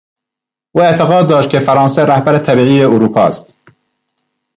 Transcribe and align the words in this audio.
او 0.71 0.81
اعتقاد 0.81 1.27
داشت 1.29 1.49
که 1.49 1.59
فرانسه 1.59 2.05
رهبر 2.05 2.37
طبیعی 2.37 2.81
اروپا 2.83 3.27
است. 3.27 3.61